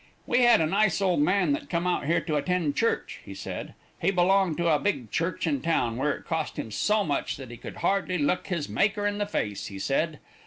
[0.25, 3.75] "We had a nice old man that come out here to attend church, he said.
[4.01, 7.51] He belonged to a big church in town, where it cost him so much that
[7.51, 10.17] he could hardly look his Maker in the face, he said.